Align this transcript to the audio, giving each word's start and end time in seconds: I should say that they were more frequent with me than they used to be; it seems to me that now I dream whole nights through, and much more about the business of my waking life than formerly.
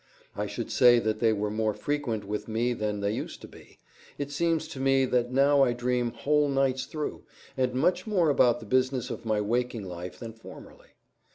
I 0.35 0.47
should 0.47 0.71
say 0.71 0.97
that 0.97 1.19
they 1.19 1.31
were 1.31 1.51
more 1.51 1.75
frequent 1.75 2.25
with 2.25 2.47
me 2.47 2.73
than 2.73 3.01
they 3.01 3.11
used 3.11 3.39
to 3.41 3.47
be; 3.47 3.77
it 4.17 4.31
seems 4.31 4.67
to 4.69 4.79
me 4.79 5.05
that 5.05 5.31
now 5.31 5.61
I 5.63 5.73
dream 5.73 6.09
whole 6.11 6.49
nights 6.49 6.87
through, 6.87 7.21
and 7.55 7.75
much 7.75 8.07
more 8.07 8.31
about 8.31 8.59
the 8.61 8.65
business 8.65 9.11
of 9.11 9.25
my 9.25 9.39
waking 9.41 9.83
life 9.85 10.17
than 10.17 10.33
formerly. 10.33 10.95